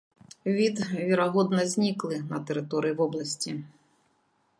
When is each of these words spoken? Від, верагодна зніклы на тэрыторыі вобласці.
Від, 0.53 0.79
верагодна 1.09 1.61
зніклы 1.73 2.17
на 2.31 2.39
тэрыторыі 2.47 2.95
вобласці. 3.03 3.51